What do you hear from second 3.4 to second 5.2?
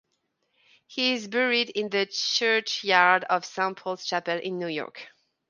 Saint Paul's Chapel in New York.